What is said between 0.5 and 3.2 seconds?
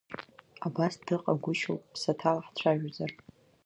Абас дыҟагәышьоуп ԥсаҭала ҳцәажәозар.